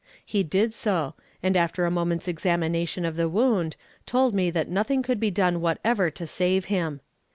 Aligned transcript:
He 0.25 0.41
did 0.41 0.73
so, 0.73 1.13
and 1.43 1.55
after 1.55 1.85
a 1.85 1.91
moment's 1.91 2.27
examination 2.27 3.05
of 3.05 3.17
the 3.17 3.29
wound 3.29 3.75
told 4.07 4.33
me 4.33 4.49
that 4.49 4.67
nothing 4.67 5.03
could 5.03 5.19
be 5.19 5.29
done 5.29 5.61
whatever 5.61 6.09
to 6.09 6.25
save 6.25 6.65
him. 6.65 7.01